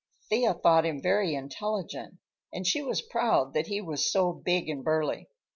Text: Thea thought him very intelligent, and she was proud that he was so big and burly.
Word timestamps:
Thea 0.31 0.55
thought 0.55 0.83
him 0.83 0.99
very 0.99 1.35
intelligent, 1.35 2.15
and 2.51 2.65
she 2.65 2.81
was 2.81 3.03
proud 3.03 3.53
that 3.53 3.67
he 3.67 3.81
was 3.81 4.11
so 4.11 4.33
big 4.33 4.67
and 4.67 4.83
burly. 4.83 5.29